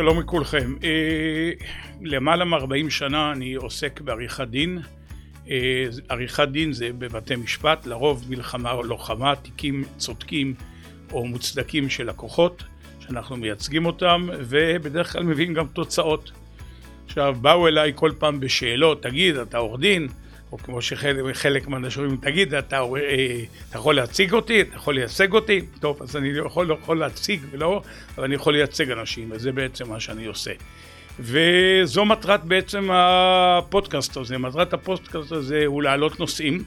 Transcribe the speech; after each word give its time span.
שלום 0.00 0.20
לכולכם. 0.20 0.74
אה, 0.84 1.50
למעלה 2.02 2.44
מ-40 2.44 2.90
שנה 2.90 3.32
אני 3.32 3.54
עוסק 3.54 4.00
בעריכת 4.00 4.48
דין. 4.48 4.78
אה, 5.50 5.86
עריכת 6.08 6.48
דין 6.48 6.72
זה 6.72 6.90
בבתי 6.98 7.36
משפט, 7.36 7.86
לרוב 7.86 8.24
מלחמה 8.28 8.72
או 8.72 8.82
לוחמה, 8.82 9.36
תיקים 9.36 9.84
צודקים 9.96 10.54
או 11.12 11.26
מוצדקים 11.26 11.88
של 11.88 12.08
לקוחות, 12.08 12.62
שאנחנו 13.00 13.36
מייצגים 13.36 13.86
אותם, 13.86 14.28
ובדרך 14.38 15.12
כלל 15.12 15.22
מביאים 15.22 15.54
גם 15.54 15.66
תוצאות. 15.66 16.32
עכשיו, 17.06 17.36
באו 17.40 17.68
אליי 17.68 17.92
כל 17.94 18.12
פעם 18.18 18.40
בשאלות, 18.40 19.02
תגיד, 19.02 19.36
אתה 19.36 19.58
עורך 19.58 19.80
דין? 19.80 20.08
או 20.52 20.58
כמו 20.58 20.82
שחלק 20.82 21.68
מהאנשים 21.68 22.16
תגיד, 22.16 22.54
אתה, 22.54 22.80
אה, 22.80 23.44
אתה 23.68 23.78
יכול 23.78 23.96
להציג 23.96 24.32
אותי? 24.32 24.60
אתה 24.60 24.76
יכול 24.76 24.94
לייצג 24.94 25.32
אותי? 25.32 25.60
טוב, 25.80 26.02
אז 26.02 26.16
אני 26.16 26.28
יכול, 26.28 26.66
לא 26.66 26.74
יכול 26.82 26.98
להציג 26.98 27.40
ולא, 27.50 27.82
אבל 28.14 28.24
אני 28.24 28.34
יכול 28.34 28.52
לייצג 28.52 28.90
אנשים, 28.90 29.28
וזה 29.32 29.52
בעצם 29.52 29.88
מה 29.88 30.00
שאני 30.00 30.26
עושה. 30.26 30.52
וזו 31.20 32.04
מטרת 32.04 32.44
בעצם 32.44 32.88
הפודקאסט 32.92 34.16
הזה. 34.16 34.38
מטרת 34.38 34.72
הפודקאסט 34.72 35.32
הזה 35.32 35.62
הוא 35.66 35.82
להעלות 35.82 36.20
נושאים, 36.20 36.64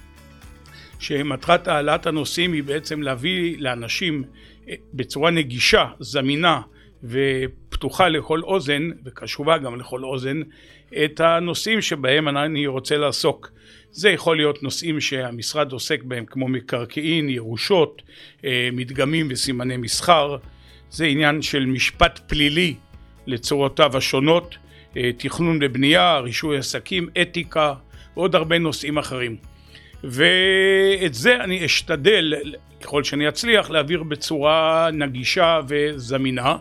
שמטרת 0.99 1.67
העלאת 1.67 2.07
הנושאים 2.07 2.53
היא 2.53 2.63
בעצם 2.63 3.01
להביא 3.01 3.55
לאנשים 3.59 4.23
אה, 4.69 4.75
בצורה 4.93 5.31
נגישה, 5.31 5.85
זמינה 5.99 6.61
ופתוחה 7.83 8.09
לכל 8.09 8.41
אוזן, 8.43 8.89
וקשובה 9.05 9.57
גם 9.57 9.79
לכל 9.79 10.03
אוזן, 10.03 10.41
את 11.05 11.19
הנושאים 11.19 11.81
שבהם 11.81 12.27
אני 12.27 12.67
רוצה 12.67 12.97
לעסוק. 12.97 13.51
זה 13.91 14.09
יכול 14.09 14.37
להיות 14.37 14.63
נושאים 14.63 15.01
שהמשרד 15.01 15.71
עוסק 15.71 16.03
בהם 16.03 16.25
כמו 16.25 16.47
מקרקעין, 16.47 17.29
ירושות, 17.29 18.01
אה, 18.45 18.69
מדגמים 18.73 19.27
וסימני 19.31 19.77
מסחר, 19.77 20.37
זה 20.89 21.05
עניין 21.05 21.41
של 21.41 21.65
משפט 21.65 22.19
פלילי 22.27 22.75
לצורותיו 23.27 23.97
השונות, 23.97 24.57
אה, 24.97 25.11
תכנון 25.17 25.59
ובנייה, 25.61 26.19
רישוי 26.19 26.57
עסקים, 26.57 27.09
אתיקה 27.21 27.73
ועוד 28.15 28.35
הרבה 28.35 28.59
נושאים 28.59 28.97
אחרים. 28.97 29.35
ואת 30.03 31.13
זה 31.13 31.35
אני 31.35 31.65
אשתדל, 31.65 32.33
ככל 32.81 33.03
שאני 33.03 33.29
אצליח, 33.29 33.69
להעביר 33.69 34.03
בצורה 34.03 34.89
נגישה 34.93 35.59
וזמינה. 35.67 36.55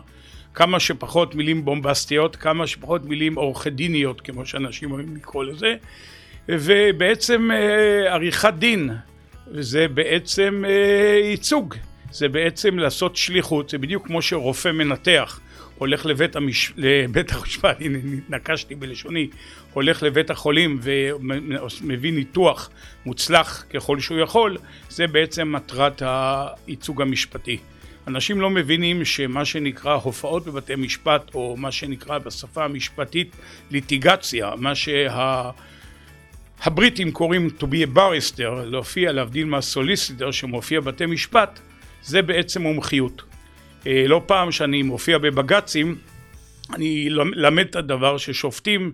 כמה 0.53 0.79
שפחות 0.79 1.35
מילים 1.35 1.65
בומבסטיות, 1.65 2.35
כמה 2.35 2.67
שפחות 2.67 3.05
מילים 3.05 3.35
עורכי 3.35 3.69
דיניות, 3.69 4.21
כמו 4.21 4.45
שאנשים 4.45 4.91
אוהבים 4.91 5.15
לקרוא 5.15 5.43
לזה, 5.43 5.75
ובעצם 6.49 7.51
אה, 7.51 8.13
עריכת 8.13 8.53
דין, 8.57 8.89
וזה 9.47 9.87
בעצם 9.87 10.63
אה, 10.67 11.19
ייצוג, 11.23 11.75
זה 12.11 12.29
בעצם 12.29 12.79
לעשות 12.79 13.15
שליחות, 13.15 13.69
זה 13.69 13.77
בדיוק 13.77 14.07
כמו 14.07 14.21
שרופא 14.21 14.69
מנתח 14.69 15.39
הולך 15.77 16.05
לבית, 16.05 16.35
המש... 16.35 16.73
לבית 16.77 17.31
המשפט, 17.31 17.77
הנה 17.81 17.99
נקשתי 18.29 18.75
בלשוני, 18.75 19.27
הולך 19.73 20.03
לבית 20.03 20.29
החולים 20.29 20.79
ומביא 20.81 22.13
ניתוח 22.13 22.69
מוצלח 23.05 23.65
ככל 23.69 23.99
שהוא 23.99 24.19
יכול, 24.19 24.57
זה 24.89 25.07
בעצם 25.07 25.51
מטרת 25.51 26.01
הייצוג 26.05 27.01
המשפטי. 27.01 27.57
אנשים 28.07 28.41
לא 28.41 28.49
מבינים 28.49 29.05
שמה 29.05 29.45
שנקרא 29.45 29.93
הופעות 29.93 30.45
בבתי 30.45 30.75
משפט 30.75 31.35
או 31.35 31.55
מה 31.57 31.71
שנקרא 31.71 32.17
בשפה 32.17 32.65
המשפטית 32.65 33.35
ליטיגציה, 33.71 34.51
מה 34.57 34.75
שה... 34.75 35.51
קוראים 37.11 37.49
to 37.59 37.63
be 37.63 37.87
a 37.93 37.97
barrister, 37.97 38.65
להופיע 38.65 39.11
להבדיל 39.11 39.45
מהסוליסיטר 39.45 40.31
שמופיע 40.31 40.79
בבתי 40.79 41.05
משפט, 41.05 41.59
זה 42.03 42.21
בעצם 42.21 42.61
מומחיות. 42.61 43.21
אה, 43.87 44.03
לא 44.07 44.21
פעם 44.25 44.51
שאני 44.51 44.83
מופיע 44.83 45.17
בבג"צים 45.17 45.95
אני 46.73 47.09
למד 47.35 47.65
את 47.69 47.75
הדבר 47.75 48.17
ששופטים 48.17 48.91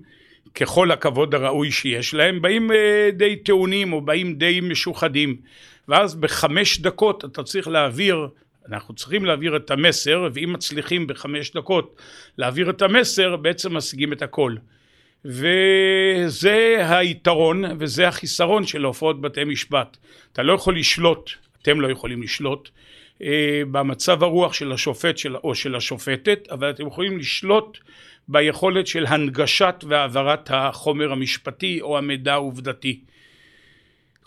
ככל 0.56 0.92
הכבוד 0.92 1.36
הראוי 1.36 1.72
שיש 1.72 2.14
להם 2.14 2.42
באים 2.42 2.72
אה, 2.72 3.10
די 3.14 3.36
טעונים 3.36 3.94
או 3.94 4.02
באים 4.02 4.36
די 4.36 4.62
משוחדים 4.62 5.36
ואז 5.88 6.16
בחמש 6.16 6.80
דקות 6.80 7.26
אתה 7.26 7.44
צריך 7.44 7.68
להעביר 7.68 8.28
אנחנו 8.68 8.96
צריכים 8.96 9.26
להעביר 9.26 9.56
את 9.56 9.72
המסר 9.72 10.28
ואם 10.34 10.54
מצליחים 10.54 11.08
בחמש 11.08 11.52
דקות 11.52 12.02
להעביר 12.38 12.70
את 12.70 12.82
המסר 12.82 13.36
בעצם 13.36 13.78
משיגים 13.78 14.14
את 14.14 14.22
הכל. 14.22 14.56
וזה 15.26 16.78
היתרון 16.90 17.64
וזה 17.80 18.08
החיסרון 18.08 18.66
של 18.66 18.84
הופעות 18.84 19.22
בתי 19.22 19.44
משפט. 19.44 19.98
אתה 20.32 20.44
לא 20.44 20.54
יכול 20.54 20.78
לשלוט 20.78 21.30
אתם 21.62 21.82
לא 21.82 21.92
יכולים 21.92 22.24
לשלוט 22.24 22.70
אה, 23.22 23.62
במצב 23.72 24.24
הרוח 24.24 24.54
של 24.54 24.72
השופט 24.72 25.18
של, 25.18 25.36
או 25.36 25.56
של 25.56 25.76
השופטת 25.76 26.48
אבל 26.52 26.70
אתם 26.70 26.88
יכולים 26.88 27.18
לשלוט 27.18 27.78
ביכולת 28.28 28.88
של 28.88 29.06
הנגשת 29.06 29.84
והעברת 29.88 30.50
החומר 30.54 31.12
המשפטי 31.12 31.82
או 31.82 31.98
המידע 31.98 32.34
העובדתי 32.34 33.00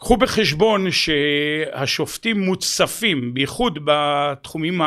קחו 0.03 0.17
בחשבון 0.17 0.87
שהשופטים 0.91 2.41
מוצפים 2.41 3.35
בייחוד 3.35 3.79
בתחומים 3.85 4.81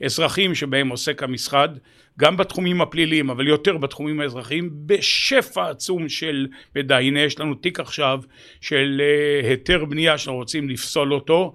האזרחיים 0.00 0.54
שבהם 0.54 0.88
עוסק 0.88 1.22
המשרד 1.22 1.78
גם 2.18 2.36
בתחומים 2.36 2.80
הפליליים 2.80 3.30
אבל 3.30 3.48
יותר 3.48 3.76
בתחומים 3.76 4.20
האזרחיים 4.20 4.70
בשפע 4.86 5.70
עצום 5.70 6.08
של 6.08 6.46
מידע. 6.76 6.98
הנה 6.98 7.20
יש 7.20 7.40
לנו 7.40 7.54
תיק 7.54 7.80
עכשיו 7.80 8.20
של 8.60 9.00
אה, 9.04 9.48
היתר 9.48 9.84
בנייה 9.84 10.18
שאנחנו 10.18 10.38
רוצים 10.38 10.68
לפסול 10.68 11.14
אותו. 11.14 11.54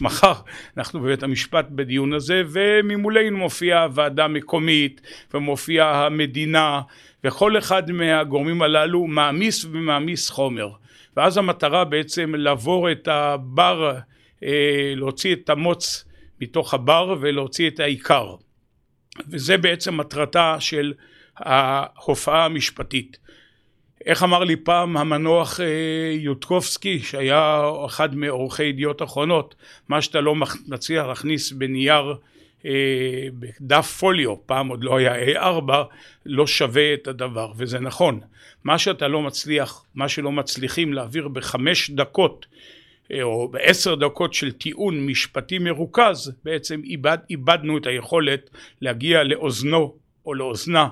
מחר 0.00 0.32
אנחנו 0.76 1.00
בבית 1.00 1.22
המשפט 1.22 1.66
בדיון 1.70 2.12
הזה 2.12 2.42
וממולנו 2.46 3.38
מופיעה 3.38 3.88
ועדה 3.94 4.28
מקומית 4.28 5.00
ומופיעה 5.34 6.06
המדינה 6.06 6.80
וכל 7.24 7.58
אחד 7.58 7.90
מהגורמים 7.90 8.62
הללו 8.62 9.06
מעמיס 9.06 9.64
ומעמיס 9.64 10.30
חומר 10.30 10.68
ואז 11.16 11.36
המטרה 11.36 11.84
בעצם 11.84 12.34
לעבור 12.34 12.92
את 12.92 13.08
הבר, 13.08 13.98
אה, 14.42 14.92
להוציא 14.96 15.34
את 15.34 15.50
המוץ 15.50 16.04
מתוך 16.40 16.74
הבר 16.74 17.14
ולהוציא 17.20 17.68
את 17.68 17.80
העיקר 17.80 18.34
וזה 19.28 19.56
בעצם 19.56 19.96
מטרתה 19.96 20.56
של 20.60 20.92
ההופעה 21.36 22.44
המשפטית. 22.44 23.18
איך 24.04 24.22
אמר 24.22 24.44
לי 24.44 24.56
פעם 24.56 24.96
המנוח 24.96 25.60
אה, 25.60 25.66
יודקובסקי 26.14 26.98
שהיה 26.98 27.62
אחד 27.86 28.14
מעורכי 28.14 28.64
ידיעות 28.64 29.02
אחרונות 29.02 29.54
מה 29.88 30.02
שאתה 30.02 30.20
לא 30.20 30.34
מצליח 30.66 31.06
להכניס 31.06 31.52
בנייר 31.52 32.14
בדף 33.38 33.96
פוליו, 34.00 34.46
פעם 34.46 34.68
עוד 34.68 34.84
לא 34.84 34.96
היה 34.96 35.42
A4, 35.42 35.72
לא 36.26 36.46
שווה 36.46 36.94
את 36.94 37.08
הדבר, 37.08 37.52
וזה 37.56 37.78
נכון. 37.80 38.20
מה 38.64 38.78
שאתה 38.78 39.08
לא 39.08 39.22
מצליח, 39.22 39.84
מה 39.94 40.08
שלא 40.08 40.32
מצליחים 40.32 40.92
להעביר 40.92 41.28
בחמש 41.28 41.90
דקות 41.90 42.46
אה, 43.12 43.22
או 43.22 43.48
בעשר 43.48 43.94
דקות 43.94 44.34
של 44.34 44.52
טיעון 44.52 45.06
משפטי 45.06 45.58
מרוכז, 45.58 46.32
בעצם 46.44 46.80
איבד, 46.84 47.18
איבדנו 47.30 47.78
את 47.78 47.86
היכולת 47.86 48.50
להגיע 48.80 49.22
לאוזנו 49.22 49.94
או 50.26 50.34
לאוזנה 50.34 50.88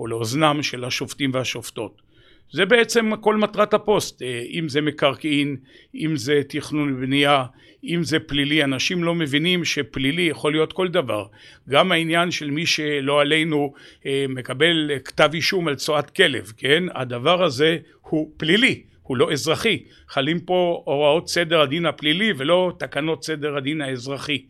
או 0.00 0.06
לאוזנם 0.06 0.62
של 0.62 0.84
השופטים 0.84 1.30
והשופטות. 1.34 2.05
זה 2.52 2.66
בעצם 2.66 3.16
כל 3.20 3.36
מטרת 3.36 3.74
הפוסט, 3.74 4.22
אה, 4.22 4.42
אם 4.50 4.68
זה 4.68 4.80
מקרקעין, 4.80 5.56
אם 5.94 6.16
זה 6.16 6.40
תכנון 6.48 6.94
ובנייה, 6.94 7.44
אם 7.84 8.04
זה 8.04 8.18
פלילי, 8.18 8.64
אנשים 8.64 9.04
לא 9.04 9.14
מבינים 9.14 9.64
שפלילי 9.64 10.22
יכול 10.22 10.52
להיות 10.52 10.72
כל 10.72 10.88
דבר, 10.88 11.26
גם 11.68 11.92
העניין 11.92 12.30
של 12.30 12.50
מי 12.50 12.66
שלא 12.66 13.20
עלינו 13.20 13.72
אה, 14.06 14.24
מקבל 14.28 14.90
כתב 15.04 15.30
אישום 15.34 15.68
על 15.68 15.74
צואת 15.74 16.10
כלב, 16.10 16.52
כן, 16.56 16.84
הדבר 16.94 17.44
הזה 17.44 17.78
הוא 18.00 18.30
פלילי, 18.36 18.82
הוא 19.02 19.16
לא 19.16 19.32
אזרחי, 19.32 19.82
חלים 20.08 20.40
פה 20.40 20.82
הוראות 20.84 21.28
סדר 21.28 21.60
הדין 21.60 21.86
הפלילי 21.86 22.32
ולא 22.36 22.72
תקנות 22.78 23.24
סדר 23.24 23.56
הדין 23.56 23.80
האזרחי, 23.80 24.44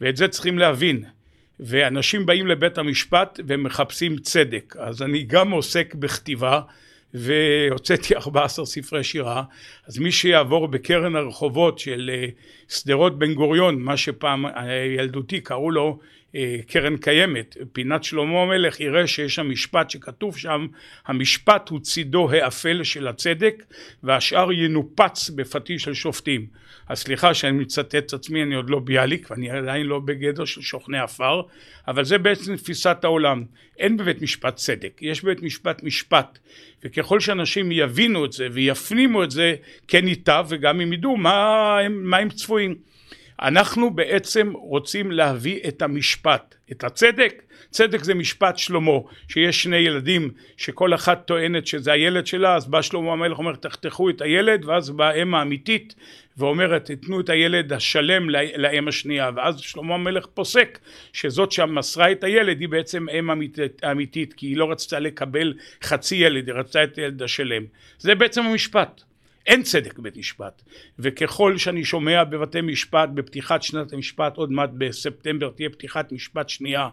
ואת 0.00 0.16
זה 0.16 0.28
צריכים 0.28 0.58
להבין. 0.58 1.04
ואנשים 1.60 2.26
באים 2.26 2.46
לבית 2.46 2.78
המשפט 2.78 3.40
ומחפשים 3.46 4.18
צדק, 4.18 4.74
אז 4.78 5.02
אני 5.02 5.22
גם 5.22 5.50
עוסק 5.50 5.94
בכתיבה 5.94 6.60
והוצאתי 7.16 8.16
14 8.16 8.66
ספרי 8.66 9.04
שירה. 9.04 9.42
אז 9.86 9.98
מי 9.98 10.12
שיעבור 10.12 10.68
בקרן 10.68 11.16
הרחובות 11.16 11.78
של 11.78 12.10
אה, 12.14 12.28
שדרות 12.68 13.18
בן 13.18 13.34
גוריון 13.34 13.80
מה 13.80 13.96
שפעם 13.96 14.46
אה, 14.46 14.74
ילדותי 14.96 15.40
קראו 15.40 15.70
לו 15.70 15.98
קרן 16.66 16.96
קיימת. 16.96 17.56
פינת 17.72 18.04
שלמה 18.04 18.42
המלך 18.42 18.80
יראה 18.80 19.06
שיש 19.06 19.34
שם 19.34 19.50
משפט 19.50 19.90
שכתוב 19.90 20.38
שם 20.38 20.66
המשפט 21.06 21.68
הוא 21.68 21.80
צידו 21.80 22.30
האפל 22.30 22.84
של 22.84 23.08
הצדק 23.08 23.64
והשאר 24.02 24.52
ינופץ 24.52 25.30
בפטיש 25.30 25.82
של 25.82 25.94
שופטים. 25.94 26.46
אז 26.88 26.98
סליחה 26.98 27.34
שאני 27.34 27.52
מצטט 27.52 27.94
את 27.94 28.12
עצמי 28.12 28.42
אני 28.42 28.54
עוד 28.54 28.70
לא 28.70 28.78
ביאליק 28.78 29.30
ואני 29.30 29.50
עדיין 29.50 29.86
לא 29.86 29.98
בגדר 29.98 30.44
של 30.44 30.62
שוכני 30.62 30.98
עפר 30.98 31.42
אבל 31.88 32.04
זה 32.04 32.18
בעצם 32.18 32.56
תפיסת 32.56 32.96
העולם. 33.02 33.44
אין 33.78 33.96
בבית 33.96 34.22
משפט 34.22 34.56
צדק 34.56 34.98
יש 35.00 35.24
בבית 35.24 35.42
משפט 35.42 35.82
משפט 35.82 36.38
וככל 36.84 37.20
שאנשים 37.20 37.72
יבינו 37.72 38.24
את 38.24 38.32
זה 38.32 38.48
ויפנימו 38.52 39.24
את 39.24 39.30
זה 39.30 39.54
כן 39.88 40.08
ייטב 40.08 40.46
וגם 40.48 40.80
הם 40.80 40.92
ידעו 40.92 41.16
מה 41.16 41.78
מה 41.90 42.16
הם 42.16 42.28
צפויים 42.28 42.74
אנחנו 43.42 43.90
בעצם 43.90 44.52
רוצים 44.54 45.10
להביא 45.10 45.60
את 45.68 45.82
המשפט, 45.82 46.54
את 46.72 46.84
הצדק, 46.84 47.42
צדק 47.70 48.04
זה 48.04 48.14
משפט 48.14 48.58
שלמה, 48.58 48.98
שיש 49.28 49.62
שני 49.62 49.76
ילדים 49.76 50.30
שכל 50.56 50.94
אחת 50.94 51.26
טוענת 51.26 51.66
שזה 51.66 51.92
הילד 51.92 52.26
שלה, 52.26 52.54
אז 52.54 52.66
בא 52.66 52.82
שלמה 52.82 53.12
המלך 53.12 53.38
אומר 53.38 53.54
תחתכו 53.54 54.10
את 54.10 54.20
הילד, 54.20 54.64
ואז 54.64 54.90
באה 54.90 55.08
האם 55.08 55.34
האמיתית 55.34 55.94
ואומרת 56.36 56.84
תתנו 56.84 57.20
את 57.20 57.28
הילד 57.28 57.72
השלם 57.72 58.30
לאם 58.30 58.88
השנייה, 58.88 59.30
ואז 59.36 59.60
שלמה 59.60 59.94
המלך 59.94 60.26
פוסק 60.26 60.78
שזאת 61.12 61.52
שמסרה 61.52 62.12
את 62.12 62.24
הילד 62.24 62.60
היא 62.60 62.68
בעצם 62.68 63.08
אם 63.08 63.30
אמיתית, 63.90 64.32
כי 64.32 64.46
היא 64.46 64.56
לא 64.56 64.70
רצתה 64.70 64.98
לקבל 64.98 65.54
חצי 65.82 66.16
ילד, 66.16 66.48
היא 66.48 66.56
רצתה 66.56 66.84
את 66.84 66.98
הילד 66.98 67.22
השלם. 67.22 67.62
זה 67.98 68.14
בעצם 68.14 68.42
המשפט. 68.42 69.02
אין 69.46 69.62
צדק 69.62 69.98
בבית 69.98 70.16
משפט 70.16 70.62
וככל 70.98 71.58
שאני 71.58 71.84
שומע 71.84 72.24
בבתי 72.24 72.60
משפט 72.60 73.08
בפתיחת 73.14 73.62
שנת 73.62 73.92
המשפט 73.92 74.36
עוד 74.36 74.52
מעט 74.52 74.70
בספטמבר 74.78 75.50
תהיה 75.50 75.70
פתיחת 75.70 76.12
משפט 76.12 76.48
שנייה 76.48 76.88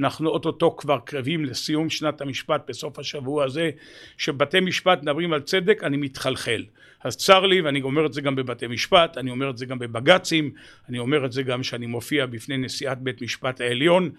אנחנו 0.00 0.28
אוטוטו 0.28 0.76
כבר 0.76 0.98
קרבים 0.98 1.44
לסיום 1.44 1.90
שנת 1.90 2.20
המשפט 2.20 2.62
בסוף 2.68 2.98
השבוע 2.98 3.44
הזה 3.44 3.70
שבתי 4.18 4.60
משפט 4.60 5.02
מדברים 5.02 5.32
על 5.32 5.40
צדק 5.40 5.84
אני 5.84 5.96
מתחלחל. 5.96 6.64
אז 7.04 7.16
צר 7.16 7.46
לי 7.46 7.60
ואני 7.60 7.82
אומר 7.82 8.06
את 8.06 8.12
זה 8.12 8.20
גם 8.20 8.36
בבתי 8.36 8.66
משפט 8.66 9.18
אני 9.18 9.30
אומר 9.30 9.50
את 9.50 9.58
זה 9.58 9.66
גם 9.66 9.78
בבג"צים 9.78 10.50
אני 10.88 10.98
אומר 10.98 11.26
את 11.26 11.32
זה 11.32 11.42
גם 11.42 11.60
כשאני 11.60 11.86
מופיע 11.86 12.26
בפני 12.26 12.56
נשיאת 12.56 12.98
בית 12.98 13.22
משפט 13.22 13.60
העליון 13.60 14.10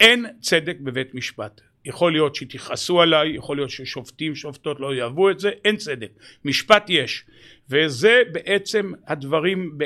אין 0.00 0.26
צדק 0.40 0.76
בבית 0.80 1.14
משפט 1.14 1.60
יכול 1.86 2.12
להיות 2.12 2.34
שתכעסו 2.34 3.02
עליי, 3.02 3.36
יכול 3.36 3.56
להיות 3.56 3.70
ששופטים 3.70 4.34
שופטות 4.34 4.80
לא 4.80 4.94
יאהבו 4.94 5.30
את 5.30 5.40
זה, 5.40 5.50
אין 5.64 5.76
צדק. 5.76 6.10
משפט 6.44 6.84
יש. 6.88 7.24
וזה 7.70 8.22
בעצם 8.32 8.92
הדברים 9.06 9.78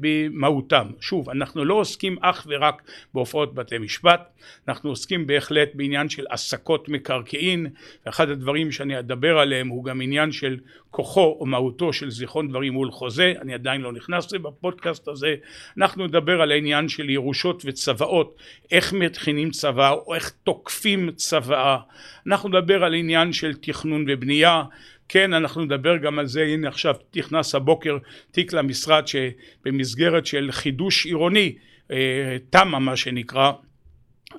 במהותם. 0.00 0.86
שוב, 1.00 1.30
אנחנו 1.30 1.64
לא 1.64 1.74
עוסקים 1.74 2.16
אך 2.20 2.46
ורק 2.50 2.82
בהופעות 3.14 3.54
בתי 3.54 3.78
משפט, 3.78 4.28
אנחנו 4.68 4.90
עוסקים 4.90 5.26
בהחלט 5.26 5.68
בעניין 5.74 6.08
של 6.08 6.24
עסקות 6.30 6.88
מקרקעין, 6.88 7.66
ואחד 8.06 8.30
הדברים 8.30 8.72
שאני 8.72 8.98
אדבר 8.98 9.38
עליהם 9.38 9.68
הוא 9.68 9.84
גם 9.84 10.00
עניין 10.00 10.32
של 10.32 10.56
כוחו 10.90 11.36
או 11.40 11.46
מהותו 11.46 11.92
של 11.92 12.10
זיכרון 12.10 12.48
דברים 12.48 12.72
מול 12.72 12.90
חוזה, 12.90 13.32
אני 13.40 13.54
עדיין 13.54 13.80
לא 13.80 13.92
נכנס 13.92 14.26
לזה 14.26 14.38
בפודקאסט 14.38 15.08
הזה, 15.08 15.34
אנחנו 15.78 16.06
נדבר 16.06 16.42
על 16.42 16.50
העניין 16.50 16.88
של 16.88 17.10
ירושות 17.10 17.62
וצוואות, 17.66 18.36
איך 18.70 18.92
מכינים 18.92 19.50
צוואה 19.50 19.90
או 19.90 20.14
איך 20.14 20.32
תוקפים 20.44 21.10
צוואה, 21.10 21.78
אנחנו 22.26 22.48
נדבר 22.48 22.84
על 22.84 22.94
עניין 22.94 23.32
של 23.32 23.54
תכנון 23.54 24.04
ובנייה 24.08 24.62
כן 25.08 25.32
אנחנו 25.32 25.64
נדבר 25.64 25.96
גם 25.96 26.18
על 26.18 26.26
זה. 26.26 26.42
הנה 26.42 26.68
עכשיו 26.68 26.94
נכנס 27.16 27.54
הבוקר 27.54 27.98
תיק 28.30 28.52
למשרד 28.52 29.04
שבמסגרת 29.06 30.26
של 30.26 30.48
חידוש 30.52 31.06
עירוני 31.06 31.54
אה, 31.90 32.36
תמ"א 32.50 32.78
מה 32.78 32.96
שנקרא 32.96 33.52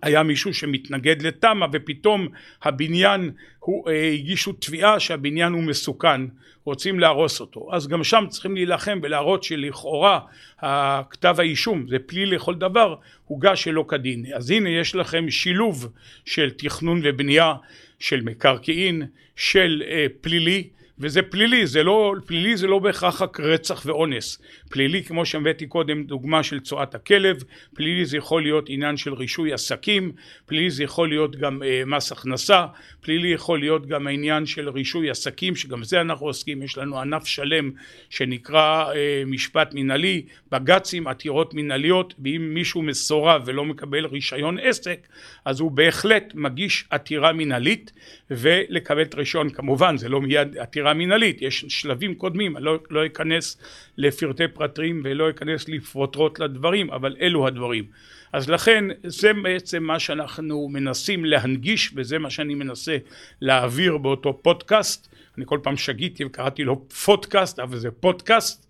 היה 0.02 0.24
מישהו 0.24 0.54
שמתנגד 0.54 1.22
לתמ"א 1.22 1.66
ופתאום 1.72 2.28
הבניין 2.64 3.32
הוא, 3.60 3.90
אה, 3.90 4.12
הגישו 4.12 4.54
תביעה 4.54 5.00
שהבניין 5.00 5.54
הוא 5.54 5.64
מסוכן 5.64 6.22
רוצים 6.66 7.00
להרוס 7.00 7.42
אותו. 7.42 7.70
אז 7.72 7.88
גם 7.88 8.04
שם 8.04 8.26
צריכים 8.30 8.56
להילחם 8.56 9.00
ולהראות 9.04 9.44
שלכאורה 9.44 10.20
הכתב 10.60 11.36
האישום 11.40 11.86
זה 11.90 12.00
פלילי 12.06 12.36
לכל 12.36 12.56
דבר 12.56 12.96
הוגש 13.26 13.64
שלא 13.64 13.86
כדין. 13.88 14.26
אז 14.36 14.52
הנה 14.52 14.70
יש 14.70 14.96
לכם 14.96 15.30
שילוב 15.30 15.88
של 16.26 16.50
תכנון 16.50 17.02
ובנייה 17.04 17.54
של 18.00 18.22
מקרקעין 18.22 19.02
של 19.36 19.84
אה, 19.88 20.06
פלילי 20.22 20.70
וזה 21.00 21.22
פלילי, 21.22 21.68
זה 21.68 21.84
לא, 21.84 22.14
פלילי 22.26 22.58
זה 22.58 22.68
לא 22.68 22.80
בהכרח 22.80 23.22
רק 23.22 23.40
רצח 23.40 23.84
ואונס. 23.86 24.42
פלילי 24.70 25.04
כמו 25.04 25.26
שהבאתי 25.26 25.68
קודם 25.68 26.04
דוגמה 26.04 26.44
של 26.44 26.60
צואת 26.60 26.96
הכלב, 26.96 27.44
פלילי 27.74 28.06
זה 28.06 28.18
יכול 28.18 28.44
להיות 28.44 28.66
עניין 28.70 28.98
של 28.98 29.14
רישוי 29.14 29.54
עסקים, 29.54 30.12
פלילי 30.46 30.70
זה 30.70 30.84
יכול 30.84 31.10
להיות 31.10 31.36
גם 31.36 31.64
אה, 31.64 31.84
מס 31.86 32.12
הכנסה, 32.12 32.66
פלילי 33.02 33.28
יכול 33.28 33.60
להיות 33.60 33.88
גם 33.88 34.08
העניין 34.08 34.46
של 34.46 34.70
רישוי 34.70 35.10
עסקים 35.10 35.56
שגם 35.56 35.84
זה 35.84 36.02
אנחנו 36.02 36.26
עוסקים, 36.26 36.62
יש 36.64 36.78
לנו 36.78 37.00
ענף 37.00 37.26
שלם 37.26 37.72
שנקרא 38.10 38.94
אה, 38.94 39.24
משפט 39.26 39.74
מנהלי, 39.74 40.26
בג"צים, 40.52 41.08
עתירות 41.08 41.54
מנהליות, 41.54 42.14
ואם 42.24 42.52
מישהו 42.54 42.82
מסורב 42.82 43.42
ולא 43.46 43.66
מקבל 43.66 44.06
רישיון 44.06 44.58
עסק 44.60 45.08
אז 45.46 45.60
הוא 45.60 45.72
בהחלט 45.72 46.32
מגיש 46.36 46.86
עתירה 46.90 47.34
מנהלית 47.34 47.92
ולקבל 48.32 49.02
את 49.02 49.16
רישיון 49.16 49.50
כמובן 49.50 49.98
זה 49.98 50.10
לא 50.10 50.22
מיד 50.22 50.58
עתירה 50.58 50.85
חקירה 50.86 50.94
מנהלית, 50.94 51.42
יש 51.42 51.66
שלבים 51.68 52.16
קודמים, 52.16 52.58
אני 52.58 52.66
לא, 52.66 52.80
לא 52.90 53.06
אכנס 53.06 53.58
לפרטי 53.98 54.48
פרטים 54.48 55.02
ולא 55.04 55.30
אכנס 55.30 55.70
לפרוטרוט 55.70 56.40
לדברים, 56.40 56.92
אבל 56.92 57.16
אלו 57.22 57.48
הדברים. 57.48 57.86
אז 58.34 58.50
לכן 58.50 58.86
זה 59.04 59.34
בעצם 59.34 59.84
מה 59.84 60.00
שאנחנו 60.00 60.70
מנסים 60.70 61.26
להנגיש 61.26 61.92
וזה 61.96 62.20
מה 62.20 62.30
שאני 62.30 62.56
מנסה 62.56 62.98
להעביר 63.42 63.98
באותו 63.98 64.40
פודקאסט, 64.42 65.08
אני 65.38 65.46
כל 65.46 65.60
פעם 65.64 65.78
שגיתי 65.78 66.26
וקראתי 66.26 66.64
לו 66.64 66.90
פודקאסט 67.06 67.60
אבל 67.60 67.78
זה 67.78 67.92
פודקאסט. 67.92 68.66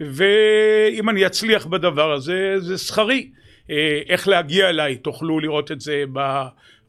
ואם 0.00 1.08
אני 1.08 1.26
אצליח 1.26 1.66
בדבר 1.66 2.12
הזה 2.12 2.54
זה 2.58 2.78
שכרי 2.78 3.30
אה, 3.70 4.00
איך 4.08 4.28
להגיע 4.28 4.68
אליי? 4.68 4.96
תוכלו 4.96 5.40
לראות 5.40 5.72
את 5.72 5.80
זה 5.80 6.04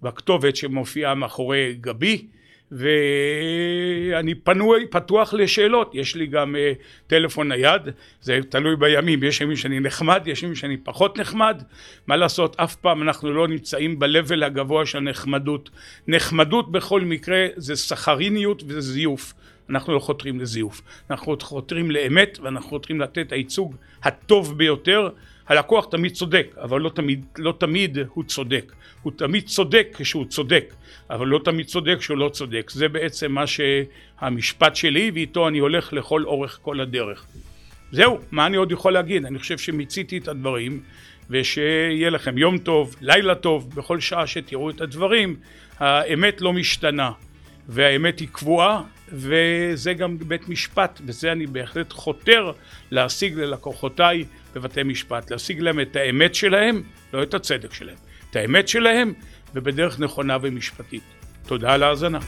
בכתובת 0.02 0.56
שמופיעה 0.56 1.16
מאחורי 1.16 1.78
גבי 1.82 2.26
ואני 2.72 4.36
פנוי, 4.36 4.86
פתוח 4.90 5.34
לשאלות, 5.34 5.92
יש 5.96 6.16
לי 6.16 6.28
גם 6.28 6.56
uh, 6.56 7.08
טלפון 7.08 7.48
נייד, 7.48 7.82
זה 8.22 8.40
תלוי 8.50 8.76
בימים, 8.76 9.24
יש 9.24 9.42
ימים 9.42 9.56
שאני 9.56 9.80
נחמד, 9.80 10.22
יש 10.26 10.44
ימים 10.44 10.56
שאני 10.56 10.78
פחות 10.78 11.18
נחמד, 11.18 11.64
מה 12.08 12.16
לעשות, 12.16 12.56
אף 12.60 12.76
פעם 12.76 13.02
אנחנו 13.02 13.34
לא 13.34 13.48
נמצאים 13.48 14.00
ב-level 14.00 14.46
הגבוה 14.46 14.86
של 14.86 14.98
הנחמדות. 14.98 15.70
נחמדות 16.08 16.72
בכל 16.72 17.02
מקרה 17.02 17.46
זה 17.56 17.76
סכריניות 17.76 18.64
וזה 18.68 18.82
זיוף. 18.82 19.34
אנחנו 19.70 19.94
לא 19.94 20.00
חותרים 20.00 20.40
לזיוף, 20.40 20.82
אנחנו 21.12 21.38
חותרים 21.42 21.92
לאמת 21.92 22.40
ואנחנו 22.42 22.70
חותרים 22.70 23.02
לתת 23.02 23.32
הייצוג 23.32 23.76
הטוב 24.04 24.58
ביותר 24.58 25.10
הלקוח 25.48 25.86
תמיד 25.86 26.12
צודק, 26.12 26.56
אבל 26.62 26.82
לא 26.82 26.90
תמיד, 26.90 27.26
לא 27.38 27.54
תמיד 27.58 27.98
הוא 28.14 28.24
צודק. 28.24 28.72
הוא 29.02 29.14
תמיד 29.16 29.48
צודק 29.48 29.88
כשהוא 29.98 30.26
צודק, 30.26 30.74
אבל 31.10 31.28
לא 31.28 31.40
תמיד 31.44 31.66
צודק 31.66 31.96
כשהוא 32.00 32.18
לא 32.18 32.30
צודק. 32.30 32.70
זה 32.74 32.88
בעצם 32.88 33.32
מה 33.32 33.44
שהמשפט 33.48 34.76
שלי, 34.76 35.12
ואיתו 35.14 35.48
אני 35.48 35.60
הולך 35.60 35.94
לכל 35.94 36.24
אורך 36.24 36.60
כל 36.62 36.80
הדרך. 36.80 37.26
זהו, 37.92 38.20
מה 38.32 38.46
אני 38.46 38.58
עוד 38.58 38.72
יכול 38.72 38.94
להגיד? 38.94 39.26
אני 39.26 39.40
חושב 39.40 39.58
שמיציתי 39.58 40.18
את 40.18 40.28
הדברים, 40.28 40.80
ושיהיה 41.30 42.10
לכם 42.10 42.38
יום 42.38 42.58
טוב, 42.58 42.96
לילה 43.02 43.36
טוב, 43.36 43.76
בכל 43.76 44.00
שעה 44.00 44.28
שתראו 44.28 44.70
את 44.70 44.82
הדברים, 44.82 45.36
האמת 45.80 46.42
לא 46.42 46.54
משתנה. 46.54 47.12
והאמת 47.70 48.20
היא 48.20 48.28
קבועה 48.32 48.84
וזה 49.12 49.94
גם 49.94 50.18
בית 50.18 50.50
משפט 50.50 51.02
וזה 51.06 51.32
אני 51.32 51.48
בהחלט 51.48 51.94
חותר 51.94 52.52
להשיג 52.92 53.34
ללקוחותיי 53.40 54.26
בבתי 54.60 54.84
משפט, 54.84 55.32
להשיג 55.32 55.60
להם 55.60 55.80
את 55.80 55.96
האמת 55.96 56.36
שלהם, 56.36 56.82
לא 57.14 57.24
את 57.24 57.34
הצדק 57.34 57.74
שלהם, 57.74 57.98
את 58.32 58.36
האמת 58.36 58.68
שלהם 58.68 59.14
ובדרך 59.56 60.00
נכונה 60.00 60.38
ומשפטית. 60.42 61.04
תודה 61.48 61.74
על 61.74 61.84
ההאזנה. 61.84 62.20